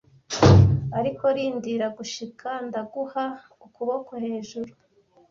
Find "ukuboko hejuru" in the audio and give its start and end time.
3.65-4.71